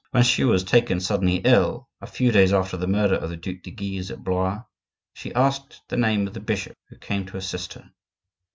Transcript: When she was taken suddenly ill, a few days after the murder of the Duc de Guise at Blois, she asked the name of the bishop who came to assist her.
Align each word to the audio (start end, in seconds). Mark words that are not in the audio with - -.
When 0.09 0.23
she 0.23 0.43
was 0.43 0.63
taken 0.63 0.99
suddenly 0.99 1.41
ill, 1.45 1.87
a 2.01 2.07
few 2.07 2.31
days 2.31 2.51
after 2.53 2.75
the 2.75 2.87
murder 2.87 3.13
of 3.13 3.29
the 3.29 3.37
Duc 3.37 3.57
de 3.61 3.69
Guise 3.69 4.09
at 4.09 4.23
Blois, 4.23 4.63
she 5.13 5.31
asked 5.35 5.83
the 5.89 5.95
name 5.95 6.25
of 6.25 6.33
the 6.33 6.39
bishop 6.39 6.73
who 6.89 6.97
came 6.97 7.23
to 7.27 7.37
assist 7.37 7.73
her. 7.75 7.91